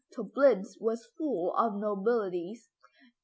Töplitz 0.17 0.79
was 0.81 1.05
full 1.15 1.53
of 1.55 1.73
notabilities. 1.75 2.69